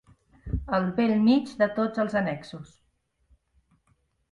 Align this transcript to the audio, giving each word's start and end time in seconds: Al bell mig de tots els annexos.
Al 0.77 0.87
bell 0.99 1.13
mig 1.25 1.51
de 1.61 1.69
tots 1.77 2.03
els 2.05 2.17
annexos. 2.23 2.73